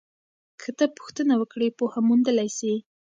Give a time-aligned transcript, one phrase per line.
[0.61, 2.73] که ته پوښتنه وکړې پوهه موندلی سې.